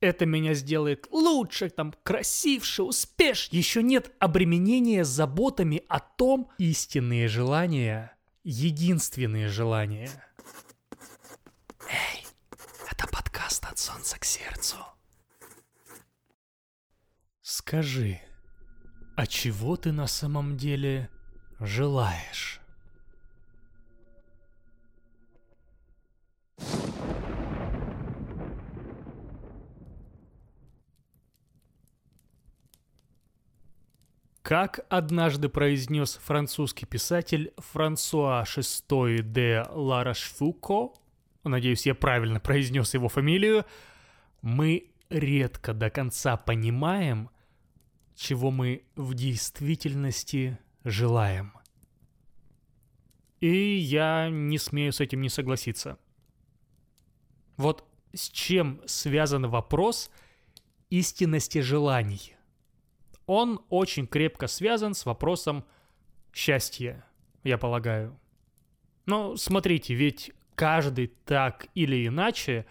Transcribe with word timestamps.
это 0.00 0.26
меня 0.26 0.54
сделает 0.54 1.06
лучше, 1.10 1.70
там, 1.70 1.94
красивше, 2.02 2.82
успеш. 2.82 3.48
Еще 3.50 3.82
нет 3.82 4.12
обременения 4.18 5.04
заботами 5.04 5.82
о 5.88 6.00
том, 6.00 6.50
истинные 6.58 7.28
желания, 7.28 8.16
единственные 8.44 9.48
желания. 9.48 10.10
Эй, 11.90 12.26
это 12.90 13.06
подкаст 13.08 13.64
от 13.64 13.78
солнца 13.78 14.18
к 14.18 14.24
сердцу. 14.24 14.76
Скажи, 17.42 18.20
а 19.16 19.26
чего 19.26 19.76
ты 19.76 19.90
на 19.92 20.06
самом 20.06 20.56
деле 20.56 21.10
желаешь? 21.58 22.60
Как 34.48 34.80
однажды 34.88 35.50
произнес 35.50 36.14
французский 36.14 36.86
писатель 36.86 37.52
Франсуа 37.58 38.44
VI 38.44 39.20
де 39.20 39.62
Ларашфуко, 39.68 40.94
надеюсь, 41.44 41.84
я 41.84 41.94
правильно 41.94 42.40
произнес 42.40 42.94
его 42.94 43.10
фамилию, 43.10 43.66
мы 44.40 44.90
редко 45.10 45.74
до 45.74 45.90
конца 45.90 46.38
понимаем, 46.38 47.28
чего 48.16 48.50
мы 48.50 48.84
в 48.96 49.12
действительности 49.12 50.58
желаем. 50.82 51.52
И 53.40 53.76
я 53.76 54.30
не 54.30 54.56
смею 54.56 54.94
с 54.94 55.00
этим 55.00 55.20
не 55.20 55.28
согласиться. 55.28 55.98
Вот 57.58 57.86
с 58.14 58.30
чем 58.30 58.80
связан 58.86 59.46
вопрос 59.46 60.10
истинности 60.88 61.58
желаний– 61.58 62.34
он 63.28 63.60
очень 63.68 64.06
крепко 64.06 64.46
связан 64.46 64.94
с 64.94 65.04
вопросом 65.04 65.64
счастья, 66.32 67.04
я 67.44 67.58
полагаю. 67.58 68.18
Но 69.04 69.36
смотрите, 69.36 69.94
ведь 69.94 70.32
каждый 70.54 71.08
так 71.26 71.68
или 71.74 72.06
иначе 72.06 72.64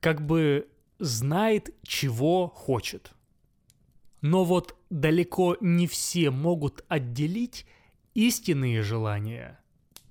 как 0.00 0.20
бы 0.26 0.68
знает, 0.98 1.72
чего 1.84 2.48
хочет. 2.48 3.12
Но 4.20 4.44
вот 4.44 4.76
далеко 4.90 5.56
не 5.60 5.86
все 5.86 6.30
могут 6.30 6.84
отделить 6.88 7.64
истинные 8.14 8.82
желания 8.82 9.60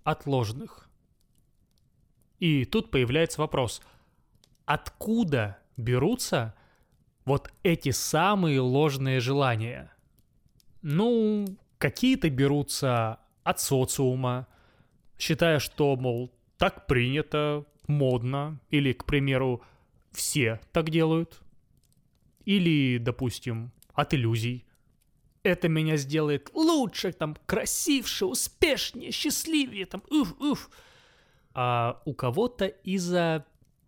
от 0.06 0.26
ложных. 0.26 0.90
И 2.40 2.64
тут 2.64 2.90
появляется 2.90 3.42
вопрос, 3.42 3.82
откуда 4.66 5.58
берутся 5.76 6.56
вот 7.26 7.52
эти 7.64 7.92
самые 7.92 8.60
ложные 8.60 9.20
желания. 9.20 9.94
Ну, 10.82 11.48
какие-то 11.78 12.30
берутся 12.30 13.20
от 13.44 13.60
социума, 13.60 14.48
считая, 15.18 15.60
что, 15.60 15.96
мол, 15.96 16.32
так 16.58 16.88
принято, 16.88 17.66
модно, 17.88 18.60
или, 18.70 18.94
к 18.94 19.06
примеру, 19.06 19.62
все 20.12 20.60
так 20.72 20.90
делают. 20.90 21.42
Или, 22.46 22.98
допустим, 22.98 23.72
от 23.94 24.14
иллюзий. 24.14 24.66
Это 25.44 25.68
меня 25.70 25.98
сделает 25.98 26.50
лучше, 26.54 27.12
там, 27.12 27.38
красивше, 27.46 28.26
успешнее, 28.26 29.12
счастливее, 29.12 29.86
там, 29.86 30.04
уф, 30.10 30.36
уф. 30.40 30.70
А 31.54 32.02
у 32.06 32.14
кого-то 32.14 32.66
из-за 32.66 33.46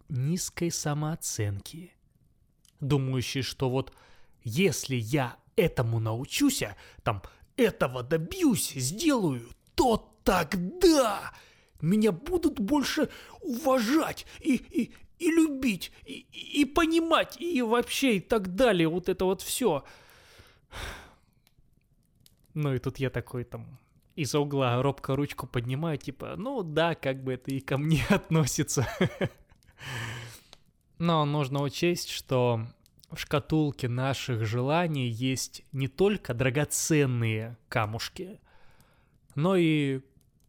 низкой 0.10 0.72
самооценки 0.72 1.94
думающий, 2.88 3.42
что 3.42 3.70
вот 3.70 3.94
если 4.44 4.96
я 4.96 5.38
этому 5.56 6.00
научусь, 6.00 6.64
там, 7.04 7.22
этого 7.58 8.04
добьюсь, 8.04 8.72
сделаю, 8.74 9.50
то 9.76 10.14
тогда 10.24 11.34
меня 11.82 12.12
будут 12.12 12.60
больше 12.60 13.10
уважать 13.42 14.26
и, 14.42 14.56
и, 14.56 14.94
и 15.20 15.32
любить, 15.32 15.92
и, 16.06 16.26
и 16.32 16.66
понимать, 16.66 17.40
и 17.40 17.62
вообще, 17.62 18.18
и 18.18 18.20
так 18.20 18.56
далее, 18.56 18.88
вот 18.88 19.10
это 19.10 19.26
вот 19.26 19.42
все. 19.42 19.84
Ну 22.54 22.74
и 22.74 22.80
тут 22.80 22.98
я 22.98 23.10
такой 23.10 23.44
там 23.44 23.80
из-за 24.16 24.40
угла 24.40 24.82
робко 24.82 25.16
ручку 25.16 25.46
поднимаю, 25.46 25.98
типа, 25.98 26.36
ну 26.38 26.64
да, 26.64 26.96
как 26.96 27.24
бы 27.24 27.34
это 27.34 27.52
и 27.52 27.60
ко 27.60 27.78
мне 27.78 28.04
относится. 28.10 28.88
Но 30.98 31.26
нужно 31.26 31.62
учесть, 31.62 32.10
что 32.10 32.66
в 33.16 33.20
шкатулке 33.20 33.88
наших 33.88 34.46
желаний 34.46 35.08
есть 35.08 35.64
не 35.72 35.88
только 35.88 36.34
драгоценные 36.34 37.58
камушки, 37.70 38.40
но 39.36 39.56
и 39.56 40.02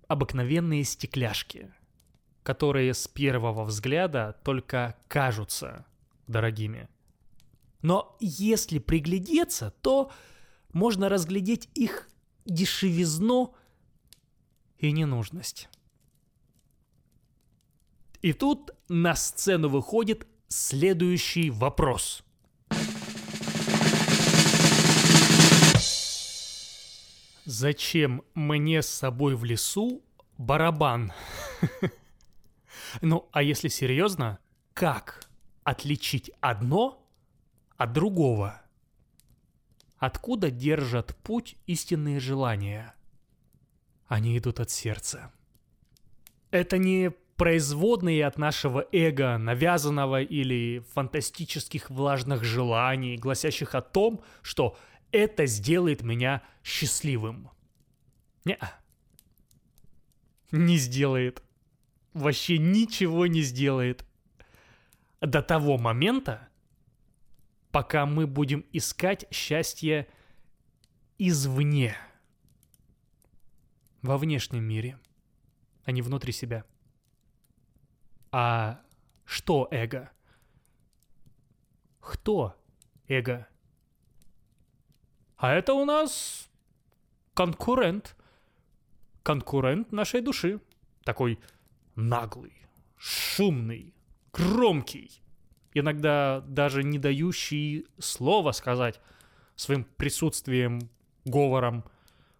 обыкновенные 0.08 0.84
стекляшки, 0.84 1.72
которые 2.42 2.94
с 2.94 3.08
первого 3.08 3.64
взгляда 3.64 4.36
только 4.44 4.96
кажутся 5.08 5.86
дорогими. 6.26 6.88
Но 7.82 8.16
если 8.20 8.78
приглядеться, 8.78 9.72
то 9.82 10.10
можно 10.72 11.08
разглядеть 11.08 11.68
их 11.74 12.08
дешевизну 12.44 13.54
и 14.78 14.92
ненужность. 14.92 15.68
И 18.22 18.32
тут 18.32 18.70
на 18.88 19.14
сцену 19.14 19.68
выходит 19.68 20.26
следующий 20.48 21.50
вопрос. 21.50 22.24
Зачем 27.46 28.24
мне 28.34 28.82
с 28.82 28.88
собой 28.88 29.36
в 29.36 29.44
лесу 29.44 30.02
барабан? 30.36 31.12
Ну, 33.00 33.28
а 33.30 33.42
если 33.42 33.68
серьезно, 33.68 34.38
как 34.74 35.28
отличить 35.62 36.32
одно 36.40 37.06
от 37.76 37.92
другого? 37.92 38.60
Откуда 39.98 40.50
держат 40.50 41.16
путь 41.22 41.56
истинные 41.66 42.18
желания? 42.18 42.94
Они 44.08 44.36
идут 44.36 44.58
от 44.58 44.70
сердца. 44.70 45.32
Это 46.50 46.78
не 46.78 47.12
производные 47.36 48.26
от 48.26 48.38
нашего 48.38 48.86
эго, 48.90 49.38
навязанного 49.38 50.20
или 50.20 50.84
фантастических 50.94 51.90
влажных 51.90 52.42
желаний, 52.42 53.16
гласящих 53.16 53.76
о 53.76 53.82
том, 53.82 54.20
что 54.42 54.76
это 55.16 55.46
сделает 55.46 56.02
меня 56.02 56.42
счастливым. 56.62 57.50
Не, 58.44 58.58
не 60.52 60.76
сделает. 60.76 61.42
Вообще 62.12 62.58
ничего 62.58 63.26
не 63.26 63.42
сделает. 63.42 64.04
До 65.20 65.42
того 65.42 65.78
момента, 65.78 66.48
пока 67.70 68.06
мы 68.06 68.26
будем 68.26 68.64
искать 68.72 69.26
счастье 69.30 70.06
извне. 71.18 71.96
Во 74.02 74.18
внешнем 74.18 74.64
мире, 74.64 74.98
а 75.84 75.92
не 75.92 76.02
внутри 76.02 76.32
себя. 76.32 76.64
А 78.30 78.80
что 79.24 79.66
эго? 79.70 80.10
Кто 82.00 82.54
эго? 83.08 83.48
А 85.36 85.52
это 85.52 85.74
у 85.74 85.84
нас 85.84 86.48
конкурент. 87.34 88.16
Конкурент 89.22 89.92
нашей 89.92 90.20
души. 90.20 90.60
Такой 91.04 91.38
наглый, 91.94 92.52
шумный, 92.96 93.94
громкий. 94.32 95.22
Иногда 95.74 96.42
даже 96.46 96.82
не 96.82 96.98
дающий 96.98 97.86
слова 97.98 98.52
сказать 98.52 99.00
своим 99.56 99.84
присутствием, 99.84 100.90
говором, 101.24 101.84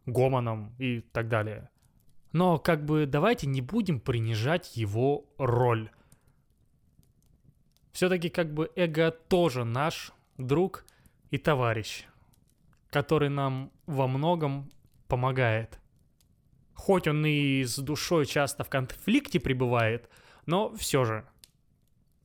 гомоном 0.07 0.75
и 0.79 1.01
так 1.01 1.29
далее. 1.29 1.69
Но 2.33 2.59
как 2.59 2.85
бы 2.85 3.07
давайте 3.07 3.47
не 3.47 3.61
будем 3.61 4.01
принижать 4.01 4.77
его 4.77 5.27
роль. 5.39 5.91
Все-таки 7.93 8.29
как 8.29 8.53
бы 8.53 8.71
эго 8.77 9.11
тоже 9.11 9.65
наш 9.65 10.13
друг 10.37 10.85
и 11.31 11.39
товарищ, 11.39 12.07
который 12.91 13.29
нам 13.29 13.73
во 13.87 14.07
многом 14.07 14.71
помогает. 15.09 15.79
Хоть 16.75 17.09
он 17.09 17.25
и 17.25 17.65
с 17.65 17.79
душой 17.79 18.27
часто 18.27 18.65
в 18.65 18.69
конфликте 18.69 19.41
пребывает, 19.41 20.09
но 20.45 20.75
все 20.77 21.05
же. 21.05 21.27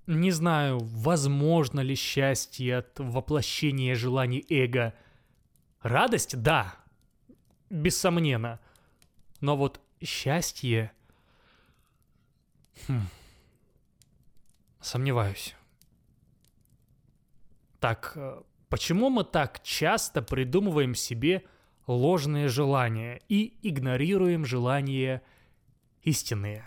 Не 0.08 0.32
знаю, 0.32 0.80
возможно 0.80 1.80
ли 1.80 1.96
счастье 1.96 2.78
от 2.78 3.00
воплощения 3.00 3.96
желаний 3.96 4.46
эго. 4.50 4.94
Радость, 5.82 6.42
да, 6.42 6.76
бессомненно. 7.70 8.60
Но 9.40 9.56
вот 9.56 9.80
счастье... 10.02 10.92
Хм. 12.88 13.08
Сомневаюсь. 14.82 15.56
Так, 17.80 18.14
э, 18.16 18.42
почему 18.72 19.10
мы 19.10 19.26
так 19.26 19.62
часто 19.64 20.22
придумываем 20.22 20.96
себе 20.96 21.44
ложные 21.88 22.48
желания 22.48 23.22
и 23.28 23.54
игнорируем 23.62 24.46
желания 24.46 25.22
истинные? 26.04 26.64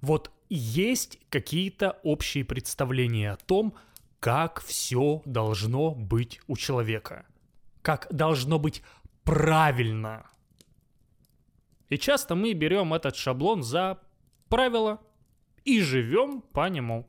Вот 0.00 0.30
есть 0.48 1.18
какие-то 1.30 1.98
общие 2.04 2.44
представления 2.44 3.32
о 3.32 3.36
том, 3.36 3.74
как 4.20 4.62
все 4.62 5.20
должно 5.24 5.96
быть 5.96 6.40
у 6.46 6.56
человека, 6.56 7.26
как 7.82 8.06
должно 8.10 8.60
быть 8.60 8.82
правильно. 9.24 10.30
И 11.88 11.98
часто 11.98 12.36
мы 12.36 12.52
берем 12.52 12.94
этот 12.94 13.16
шаблон 13.16 13.64
за 13.64 13.98
правило 14.48 15.00
и 15.64 15.80
живем 15.80 16.40
по 16.40 16.68
нему. 16.68 17.08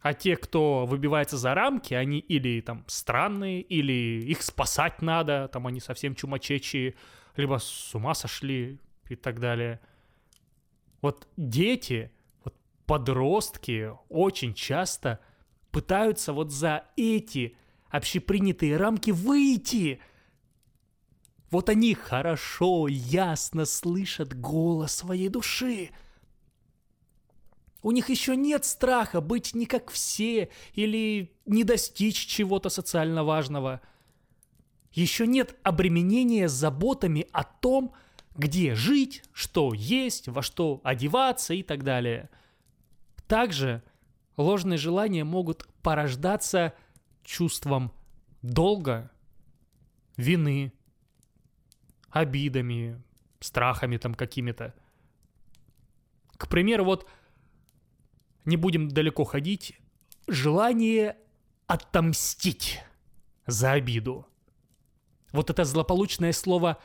А 0.00 0.14
те, 0.14 0.36
кто 0.36 0.86
выбивается 0.86 1.36
за 1.36 1.54
рамки, 1.54 1.92
они 1.94 2.18
или 2.18 2.60
там 2.60 2.84
странные, 2.86 3.62
или 3.62 4.24
их 4.26 4.42
спасать 4.42 5.02
надо, 5.02 5.48
там 5.48 5.66
они 5.66 5.80
совсем 5.80 6.14
чумачечие, 6.14 6.94
либо 7.36 7.58
с 7.58 7.94
ума 7.94 8.14
сошли 8.14 8.78
и 9.08 9.16
так 9.16 9.40
далее. 9.40 9.80
Вот 11.00 11.26
дети, 11.36 12.12
вот 12.44 12.54
подростки 12.86 13.92
очень 14.08 14.54
часто 14.54 15.20
пытаются 15.70 16.32
вот 16.32 16.52
за 16.52 16.84
эти 16.96 17.56
общепринятые 17.90 18.76
рамки 18.76 19.10
выйти. 19.10 20.00
Вот 21.50 21.68
они 21.68 21.94
хорошо, 21.94 22.86
ясно 22.88 23.64
слышат 23.64 24.38
голос 24.38 24.94
своей 24.94 25.28
души. 25.28 25.90
У 27.82 27.92
них 27.92 28.10
еще 28.10 28.36
нет 28.36 28.64
страха 28.64 29.20
быть 29.20 29.54
не 29.54 29.66
как 29.66 29.90
все 29.90 30.50
или 30.72 31.32
не 31.46 31.64
достичь 31.64 32.26
чего-то 32.26 32.70
социально 32.70 33.22
важного. 33.22 33.80
Еще 34.92 35.26
нет 35.26 35.56
обременения 35.62 36.48
заботами 36.48 37.28
о 37.32 37.44
том, 37.44 37.92
где 38.34 38.74
жить, 38.74 39.22
что 39.32 39.74
есть, 39.74 40.28
во 40.28 40.42
что 40.42 40.80
одеваться 40.82 41.54
и 41.54 41.62
так 41.62 41.84
далее. 41.84 42.30
Также 43.28 43.82
ложные 44.36 44.78
желания 44.78 45.24
могут 45.24 45.68
порождаться 45.82 46.74
чувством 47.22 47.92
долга, 48.42 49.10
вины, 50.16 50.72
обидами, 52.10 53.00
страхами 53.40 53.98
там 53.98 54.14
какими-то. 54.14 54.74
К 56.36 56.48
примеру, 56.48 56.84
вот 56.84 57.08
не 58.44 58.56
будем 58.56 58.88
далеко 58.88 59.24
ходить, 59.24 59.78
желание 60.26 61.16
отомстить 61.66 62.80
за 63.46 63.72
обиду. 63.72 64.26
Вот 65.32 65.50
это 65.50 65.64
злополучное 65.64 66.32
слово 66.32 66.78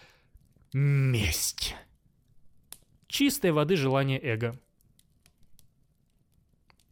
месть. 0.73 1.75
Чистой 3.07 3.51
воды 3.51 3.75
желание 3.75 4.19
эго. 4.21 4.59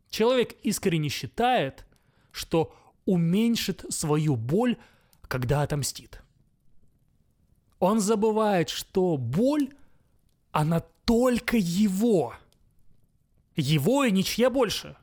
Человек 0.10 0.54
искренне 0.63 1.10
считает, 1.10 1.86
что 2.31 2.75
уменьшит 3.06 3.86
свою 3.90 4.36
боль, 4.36 4.78
когда 5.24 5.62
отомстит. 5.63 6.22
Он 7.80 8.00
забывает, 8.00 8.69
что 8.69 9.18
боль, 9.18 9.74
она 10.52 10.81
только 11.06 11.58
его. 11.58 12.36
Его 13.56 14.03
и 14.03 14.12
ничья 14.12 14.50
больше. 14.50 14.95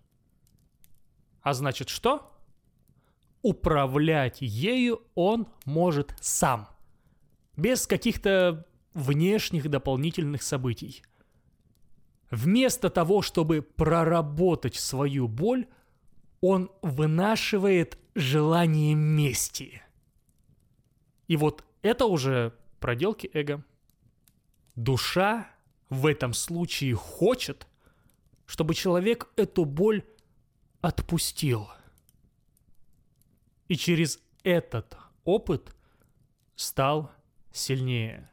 А 1.42 1.54
значит 1.54 1.88
что? 1.88 2.32
Управлять 3.42 4.38
ею 4.40 5.02
он 5.14 5.48
может 5.64 6.14
сам. 6.20 6.68
Без 7.56 7.86
каких-то 7.86 8.66
внешних 8.94 9.68
дополнительных 9.70 10.42
событий. 10.42 11.02
Вместо 12.30 12.90
того, 12.90 13.22
чтобы 13.22 13.62
проработать 13.62 14.74
свою 14.74 15.28
боль, 15.28 15.66
он 16.40 16.70
вынашивает 16.82 17.98
желание 18.14 18.94
мести. 18.94 19.82
И 21.26 21.36
вот 21.36 21.64
это 21.82 22.06
уже 22.06 22.54
проделки 22.80 23.30
эго. 23.32 23.64
Душа 24.74 25.48
в 25.88 26.06
этом 26.06 26.32
случае 26.34 26.94
хочет, 26.94 27.66
чтобы 28.48 28.74
человек 28.74 29.28
эту 29.36 29.66
боль 29.66 30.02
отпустил. 30.80 31.68
И 33.68 33.76
через 33.76 34.20
этот 34.42 34.96
опыт 35.24 35.76
стал 36.56 37.12
сильнее. 37.52 38.30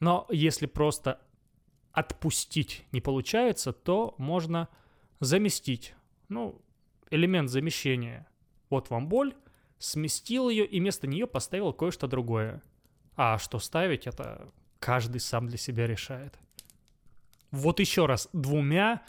Но 0.00 0.26
если 0.30 0.64
просто 0.64 1.20
отпустить 1.92 2.86
не 2.90 3.02
получается, 3.02 3.74
то 3.74 4.14
можно 4.16 4.68
заместить. 5.20 5.94
Ну, 6.28 6.62
элемент 7.10 7.50
замещения. 7.50 8.26
Вот 8.70 8.88
вам 8.88 9.08
боль, 9.08 9.34
сместил 9.78 10.48
ее 10.48 10.64
и 10.64 10.80
вместо 10.80 11.06
нее 11.06 11.26
поставил 11.26 11.74
кое-что 11.74 12.06
другое. 12.06 12.62
А 13.14 13.36
что 13.38 13.58
ставить, 13.58 14.06
это 14.06 14.50
каждый 14.78 15.20
сам 15.20 15.48
для 15.48 15.58
себя 15.58 15.86
решает. 15.86 16.38
Вот 17.50 17.80
еще 17.80 18.06
раз, 18.06 18.28
двумя 18.32 19.02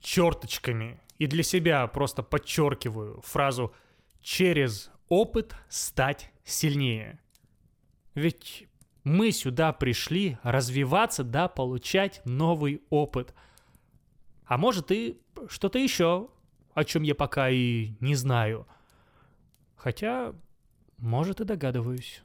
черточками. 0.00 1.00
И 1.18 1.26
для 1.26 1.42
себя 1.42 1.86
просто 1.88 2.22
подчеркиваю 2.22 3.20
фразу 3.22 3.74
«через 4.20 4.90
опыт 5.08 5.54
стать 5.68 6.30
сильнее». 6.44 7.18
Ведь 8.14 8.68
мы 9.04 9.32
сюда 9.32 9.72
пришли 9.72 10.38
развиваться, 10.42 11.24
да, 11.24 11.48
получать 11.48 12.20
новый 12.24 12.82
опыт. 12.90 13.34
А 14.44 14.58
может 14.58 14.90
и 14.92 15.20
что-то 15.48 15.78
еще, 15.78 16.30
о 16.74 16.84
чем 16.84 17.02
я 17.02 17.14
пока 17.14 17.48
и 17.48 17.94
не 18.00 18.14
знаю. 18.14 18.66
Хотя, 19.76 20.34
может 20.96 21.40
и 21.40 21.44
догадываюсь. 21.44 22.22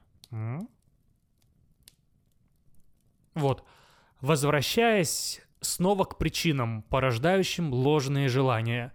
Вот, 3.34 3.64
возвращаясь 4.22 5.42
снова 5.64 6.04
к 6.04 6.18
причинам, 6.18 6.84
порождающим 6.84 7.74
ложные 7.74 8.30
желания. 8.30 8.94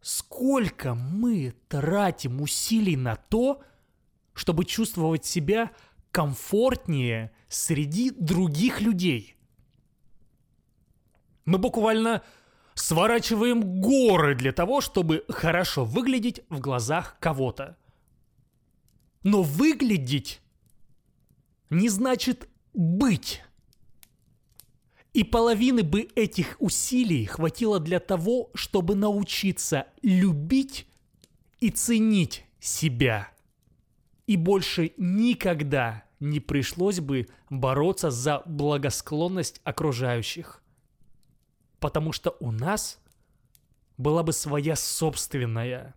Сколько 0.00 0.94
мы 0.94 1.54
тратим 1.68 2.40
усилий 2.40 2.96
на 2.96 3.16
то, 3.16 3.62
чтобы 4.34 4.64
чувствовать 4.64 5.24
себя 5.24 5.70
комфортнее 6.10 7.32
среди 7.48 8.10
других 8.10 8.80
людей. 8.80 9.36
Мы 11.44 11.58
буквально 11.58 12.22
сворачиваем 12.74 13.80
горы 13.80 14.34
для 14.34 14.52
того, 14.52 14.80
чтобы 14.80 15.24
хорошо 15.28 15.84
выглядеть 15.84 16.42
в 16.48 16.60
глазах 16.60 17.16
кого-то. 17.20 17.76
Но 19.22 19.42
выглядеть 19.42 20.40
не 21.70 21.88
значит 21.88 22.48
быть. 22.74 23.42
И 25.14 25.22
половины 25.22 25.84
бы 25.84 26.08
этих 26.16 26.56
усилий 26.58 27.24
хватило 27.24 27.78
для 27.78 28.00
того, 28.00 28.50
чтобы 28.52 28.96
научиться 28.96 29.86
любить 30.02 30.88
и 31.60 31.70
ценить 31.70 32.44
себя. 32.58 33.28
И 34.26 34.36
больше 34.36 34.92
никогда 34.96 36.02
не 36.18 36.40
пришлось 36.40 36.98
бы 36.98 37.28
бороться 37.48 38.10
за 38.10 38.42
благосклонность 38.44 39.60
окружающих. 39.62 40.60
Потому 41.78 42.10
что 42.10 42.36
у 42.40 42.50
нас 42.50 43.00
была 43.96 44.24
бы 44.24 44.32
своя 44.32 44.74
собственная, 44.74 45.94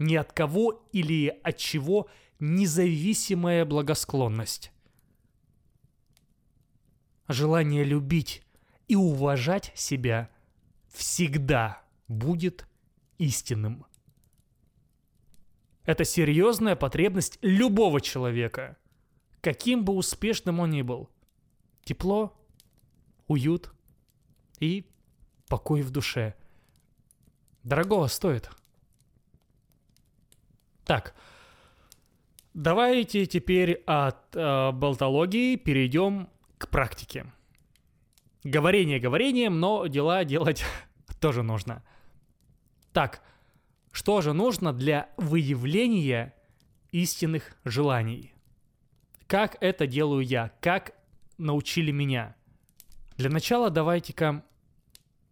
ни 0.00 0.16
от 0.16 0.32
кого 0.32 0.82
или 0.90 1.28
от 1.44 1.56
чего 1.56 2.08
независимая 2.40 3.64
благосклонность. 3.64 4.72
Желание 7.30 7.84
любить 7.84 8.42
и 8.88 8.96
уважать 8.96 9.72
себя 9.74 10.28
всегда 10.88 11.82
будет 12.08 12.66
истинным. 13.18 13.86
Это 15.84 16.04
серьезная 16.04 16.76
потребность 16.76 17.38
любого 17.40 18.00
человека– 18.00 18.76
каким 19.40 19.84
бы 19.84 19.94
успешным 19.94 20.60
он 20.60 20.70
ни 20.70 20.82
был. 20.82 21.08
Тепло, 21.82 22.36
уют 23.26 23.72
и 24.58 24.86
покой 25.48 25.82
в 25.82 25.90
душе. 25.90 26.34
Дорогого 27.62 28.06
стоит. 28.06 28.50
Так, 30.84 31.14
давайте 32.54 33.26
теперь 33.26 33.82
от 33.86 34.34
э, 34.34 34.72
болтологии 34.72 35.56
перейдем 35.56 36.28
к 36.60 36.68
практике. 36.68 37.24
Говорение 38.44 39.00
говорением, 39.00 39.60
но 39.60 39.86
дела 39.86 40.24
делать 40.24 40.62
тоже 41.20 41.42
нужно. 41.42 41.82
Так, 42.92 43.22
Что 43.92 44.20
же 44.20 44.32
нужно 44.34 44.72
для 44.72 45.08
выявления 45.16 46.34
истинных 46.92 47.56
желаний? 47.64 48.32
Как 49.26 49.56
это 49.60 49.86
делаю 49.86 50.24
я? 50.24 50.52
Как 50.60 50.92
научили 51.38 51.90
меня? 51.90 52.36
Для 53.16 53.30
начала 53.30 53.70
давайте-ка 53.70 54.44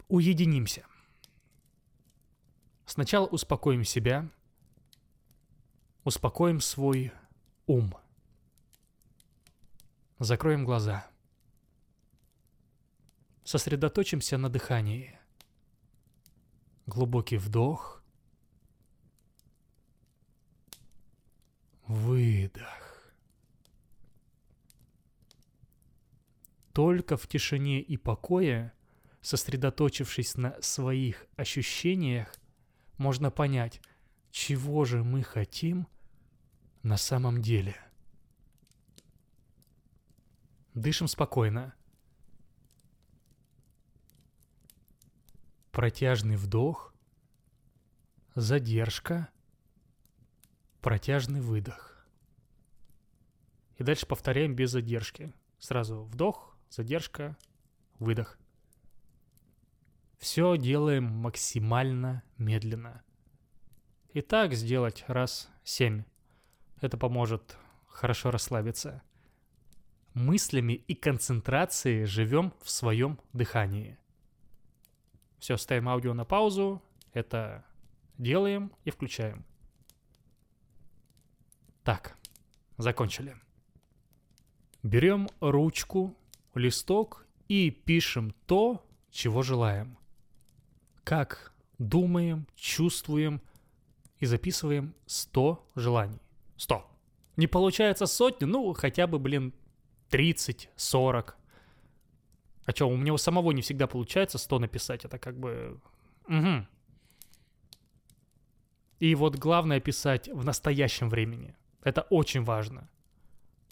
уединимся. 0.09 0.85
Сначала 2.87 3.27
успокоим 3.27 3.85
себя, 3.85 4.29
успокоим 6.05 6.61
свой 6.61 7.13
ум. 7.67 7.95
Закроем 10.19 10.65
глаза. 10.65 11.07
Сосредоточимся 13.49 14.37
на 14.37 14.51
дыхании. 14.51 15.19
Глубокий 16.85 17.39
вдох. 17.39 18.03
Выдох. 21.87 23.11
Только 26.75 27.17
в 27.17 27.27
тишине 27.27 27.81
и 27.81 27.97
покое, 27.97 28.75
сосредоточившись 29.23 30.37
на 30.37 30.61
своих 30.61 31.27
ощущениях, 31.37 32.35
можно 32.99 33.31
понять, 33.31 33.81
чего 34.31 34.85
же 34.85 35.03
мы 35.03 35.23
хотим 35.23 35.89
на 36.83 36.99
самом 36.99 37.41
деле. 37.41 37.77
Дышим 40.75 41.09
спокойно. 41.09 41.78
Протяжный 45.79 46.35
вдох, 46.35 46.93
задержка, 48.35 49.29
протяжный 50.81 51.41
выдох. 51.41 52.05
И 53.77 53.85
дальше 53.85 54.05
повторяем 54.05 54.57
без 54.57 54.73
задержки. 54.73 55.33
Сразу 55.61 56.03
вдох, 56.03 56.59
задержка, 56.69 57.37
выдох. 58.01 58.41
Все 60.19 60.57
делаем 60.57 61.05
максимально 61.05 62.25
медленно. 62.39 63.05
И 64.13 64.21
так 64.21 64.55
сделать 64.55 65.05
раз 65.07 65.49
семь. 65.63 66.03
Это 66.81 66.99
поможет 66.99 67.57
хорошо 67.87 68.33
расслабиться. 68.33 69.01
Мыслями 70.13 70.73
и 70.73 70.97
концентрацией 70.97 72.05
живем 72.05 72.53
в 72.63 72.69
своем 72.69 73.21
дыхании. 73.33 73.97
Все, 75.39 75.57
ставим 75.57 75.89
аудио 75.89 76.15
на 76.15 76.25
паузу. 76.25 76.83
Это 77.13 77.65
делаем 78.17 78.73
и 78.85 78.91
включаем. 78.91 79.45
Так, 81.85 82.17
закончили. 82.77 83.37
Берем 84.83 85.29
ручку, 85.41 86.17
листок 86.55 87.27
и 87.49 87.71
пишем 87.71 88.35
то, 88.47 88.85
чего 89.11 89.43
желаем 89.43 89.99
как 91.09 91.55
думаем, 91.79 92.47
чувствуем 92.55 93.41
и 94.19 94.27
записываем 94.27 94.95
100 95.07 95.67
желаний. 95.75 96.21
100. 96.59 96.87
Не 97.39 97.47
получается 97.47 98.05
сотни, 98.05 98.45
ну 98.45 98.75
хотя 98.75 99.07
бы, 99.07 99.19
блин, 99.19 99.55
30, 100.11 100.69
40. 100.77 101.38
А 102.69 102.73
что, 102.73 102.87
у 102.87 102.97
меня 102.99 103.15
у 103.15 103.17
самого 103.17 103.53
не 103.53 103.63
всегда 103.63 103.87
получается 103.87 104.37
100 104.37 104.59
написать, 104.59 105.07
это 105.07 105.19
как 105.19 105.39
бы... 105.39 105.81
Угу. 106.29 106.67
И 108.99 109.15
вот 109.15 109.37
главное 109.37 109.81
писать 109.81 110.29
в 110.29 110.45
настоящем 110.45 111.09
времени. 111.09 111.57
Это 111.83 112.03
очень 112.11 112.45
важно. 112.45 112.91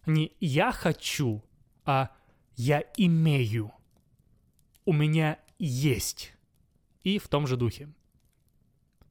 Не 0.07 0.33
«я 0.41 0.73
хочу», 0.73 1.45
а 1.85 2.09
«я 2.57 2.83
имею». 2.97 3.71
У 4.87 4.95
меня 4.95 5.39
есть 5.59 6.33
и 7.03 7.19
в 7.19 7.29
том 7.29 7.47
же 7.47 7.59
духе. 7.59 7.93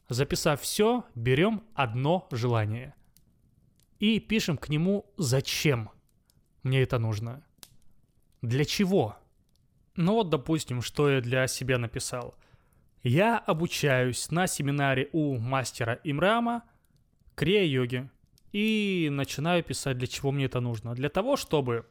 Записав 0.10 0.62
все, 0.62 1.06
берем 1.14 1.62
одно 1.76 2.28
желание 2.32 2.96
и 4.00 4.20
пишем 4.20 4.58
к 4.58 4.70
нему 4.70 5.06
«Зачем 5.18 5.92
мне 6.64 6.82
это 6.82 6.98
нужно?» 6.98 7.46
«Для 8.42 8.66
чего?» 8.66 9.20
Ну 9.96 10.14
вот, 10.14 10.30
допустим, 10.30 10.82
что 10.82 11.10
я 11.10 11.22
для 11.22 11.48
себя 11.48 11.78
написал. 11.78 12.36
Я 13.04 13.38
обучаюсь 13.38 14.32
на 14.32 14.48
семинаре 14.48 15.10
у 15.14 15.38
мастера 15.38 16.00
Имрама 16.04 16.64
крия-йоге 17.36 18.10
и 18.52 19.10
начинаю 19.12 19.64
писать, 19.64 19.98
для 19.98 20.08
чего 20.08 20.32
мне 20.32 20.46
это 20.46 20.60
нужно. 20.60 20.96
Для 20.96 21.10
того, 21.10 21.38
чтобы 21.38 21.86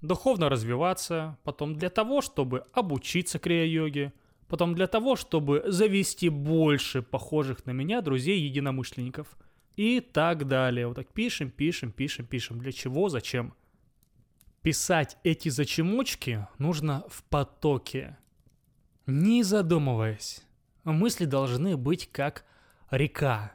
духовно 0.00 0.48
развиваться, 0.48 1.38
потом 1.44 1.76
для 1.76 1.88
того, 1.88 2.20
чтобы 2.20 2.64
обучиться 2.72 3.38
крия-йоге, 3.38 4.12
Потом 4.52 4.74
для 4.74 4.86
того, 4.86 5.16
чтобы 5.16 5.64
завести 5.66 6.28
больше 6.28 7.00
похожих 7.00 7.64
на 7.64 7.70
меня 7.70 8.02
друзей-единомышленников. 8.02 9.26
И 9.76 10.00
так 10.00 10.46
далее. 10.46 10.86
Вот 10.86 10.96
так 10.96 11.08
пишем, 11.08 11.50
пишем, 11.50 11.90
пишем, 11.90 12.26
пишем. 12.26 12.58
Для 12.58 12.70
чего, 12.70 13.08
зачем? 13.08 13.54
Писать 14.62 15.18
эти 15.24 15.48
зачемочки 15.48 16.46
нужно 16.58 17.04
в 17.08 17.24
потоке. 17.24 18.16
Не 19.06 19.42
задумываясь. 19.42 20.44
Мысли 20.84 21.24
должны 21.24 21.76
быть 21.76 22.08
как 22.12 22.44
река. 22.90 23.52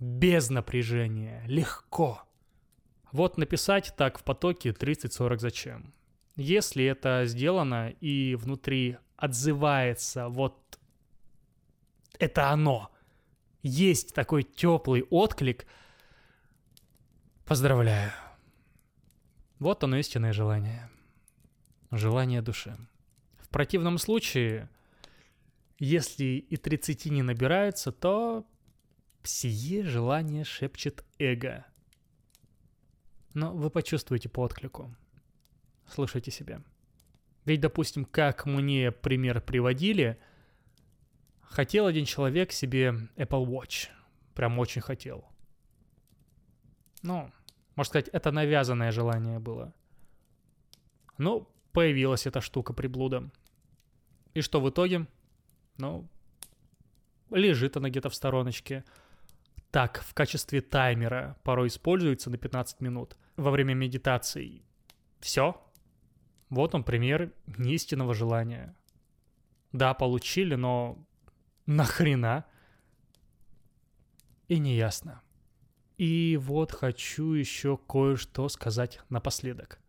Без 0.00 0.50
напряжения. 0.50 1.44
Легко. 1.46 2.22
Вот 3.12 3.38
написать 3.38 3.94
так 3.96 4.18
в 4.18 4.24
потоке 4.24 4.70
30-40 4.70 5.38
зачем. 5.38 5.94
Если 6.34 6.84
это 6.84 7.22
сделано 7.26 7.90
и 8.00 8.34
внутри 8.34 8.96
отзывается 9.16 10.28
вот 10.28 10.80
это 12.18 12.50
оно. 12.50 12.90
Есть 13.62 14.12
такой 14.12 14.42
теплый 14.42 15.02
отклик. 15.08 15.66
Поздравляю. 17.44 18.10
Вот 19.62 19.84
оно 19.84 19.96
истинное 19.96 20.32
желание. 20.32 20.90
Желание 21.92 22.42
души. 22.42 22.76
В 23.38 23.48
противном 23.48 23.96
случае, 23.98 24.68
если 25.78 26.24
и 26.24 26.56
30 26.56 27.06
не 27.06 27.22
набирается, 27.22 27.92
то 27.92 28.44
сие 29.22 29.84
желание 29.84 30.42
шепчет 30.42 31.04
эго. 31.20 31.64
Но 33.34 33.54
вы 33.54 33.70
почувствуете 33.70 34.28
по 34.28 34.40
отклику. 34.42 34.92
Слушайте 35.86 36.32
себя. 36.32 36.60
Ведь, 37.44 37.60
допустим, 37.60 38.04
как 38.04 38.46
мне 38.46 38.90
пример 38.90 39.40
приводили, 39.40 40.18
хотел 41.40 41.86
один 41.86 42.04
человек 42.04 42.50
себе 42.50 43.08
Apple 43.14 43.46
Watch. 43.46 43.90
Прям 44.34 44.58
очень 44.58 44.82
хотел. 44.82 45.24
Ну, 47.02 47.30
можно 47.76 47.88
сказать, 47.88 48.08
это 48.08 48.30
навязанное 48.32 48.92
желание 48.92 49.38
было. 49.38 49.72
Ну, 51.18 51.48
появилась 51.72 52.26
эта 52.26 52.40
штука 52.40 52.72
приблуда. 52.72 53.30
И 54.34 54.40
что 54.40 54.60
в 54.60 54.68
итоге? 54.68 55.06
Ну, 55.78 56.08
лежит 57.30 57.76
она 57.76 57.88
где-то 57.90 58.08
в 58.08 58.14
стороночке. 58.14 58.84
Так, 59.70 60.02
в 60.02 60.12
качестве 60.14 60.60
таймера 60.60 61.36
порой 61.44 61.68
используется 61.68 62.30
на 62.30 62.36
15 62.36 62.80
минут 62.80 63.16
во 63.36 63.50
время 63.50 63.74
медитации. 63.74 64.62
Все, 65.20 65.62
вот 66.50 66.74
он 66.74 66.84
пример 66.84 67.32
неистинного 67.46 68.12
желания. 68.12 68.76
Да, 69.72 69.94
получили, 69.94 70.54
но 70.54 70.98
нахрена? 71.64 72.44
И 74.48 74.58
неясно. 74.58 75.22
И 75.98 76.38
вот 76.40 76.72
хочу 76.72 77.32
еще 77.32 77.76
кое-что 77.76 78.48
сказать 78.48 79.00
напоследок. 79.08 79.80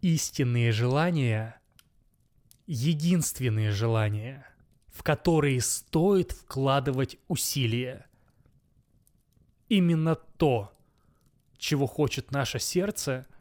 Истинные 0.00 0.72
желания— 0.72 1.60
единственные 2.66 3.72
желания, 3.72 4.46
в 4.88 5.02
которые 5.02 5.60
стоит 5.60 6.32
вкладывать 6.32 7.18
усилия. 7.28 8.06
Именно 9.68 10.14
то, 10.14 10.72
чего 11.56 11.86
хочет 11.86 12.30
наше 12.30 12.58
сердце— 12.58 13.26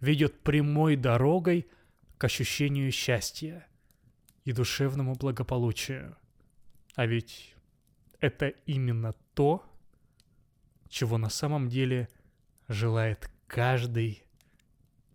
ведет 0.00 0.40
прямой 0.40 0.96
дорогой 0.96 1.66
к 2.18 2.24
ощущению 2.24 2.90
счастья 2.92 3.66
и 4.44 4.52
душевному 4.52 5.14
благополучию. 5.14 6.16
А 6.94 7.06
ведь 7.06 7.54
это 8.20 8.48
именно 8.66 9.14
то, 9.34 9.64
чего 10.88 11.18
на 11.18 11.28
самом 11.28 11.68
деле 11.68 12.08
желает 12.68 13.30
каждый 13.46 14.22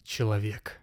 человек. 0.03 0.81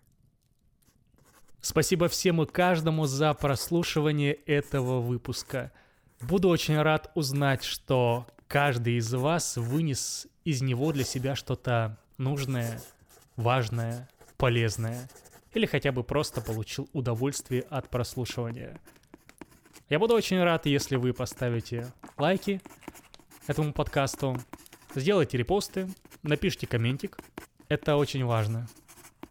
Спасибо 1.60 2.08
всем 2.08 2.42
и 2.42 2.46
каждому 2.46 3.04
за 3.06 3.34
прослушивание 3.34 4.32
этого 4.32 5.00
выпуска. 5.00 5.72
Буду 6.20 6.48
очень 6.48 6.80
рад 6.80 7.10
узнать, 7.14 7.64
что 7.64 8.26
каждый 8.48 8.96
из 8.96 9.12
вас 9.12 9.56
вынес 9.56 10.26
из 10.44 10.62
него 10.62 10.92
для 10.92 11.04
себя 11.04 11.36
что-то 11.36 11.98
нужное, 12.16 12.80
важное, 13.36 14.08
полезное. 14.36 15.08
Или 15.52 15.66
хотя 15.66 15.92
бы 15.92 16.02
просто 16.02 16.40
получил 16.40 16.88
удовольствие 16.92 17.62
от 17.62 17.90
прослушивания. 17.90 18.80
Я 19.88 19.98
буду 19.98 20.14
очень 20.14 20.42
рад, 20.42 20.66
если 20.66 20.96
вы 20.96 21.12
поставите 21.12 21.92
лайки 22.16 22.62
этому 23.46 23.72
подкасту, 23.72 24.38
сделайте 24.94 25.38
репосты, 25.38 25.88
напишите 26.22 26.66
комментик. 26.66 27.18
Это 27.68 27.96
очень 27.96 28.24
важно. 28.24 28.68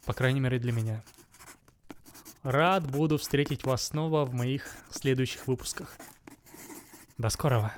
По 0.06 0.14
крайней 0.14 0.40
мере 0.40 0.60
для 0.60 0.72
меня. 0.72 1.04
Рад 2.44 2.90
буду 2.90 3.18
встретить 3.18 3.66
вас 3.66 3.88
снова 3.88 4.26
в 4.26 4.34
моих 4.34 4.76
следующих 4.90 5.48
выпусках. 5.48 5.96
До 7.18 7.30
скорого. 7.30 7.74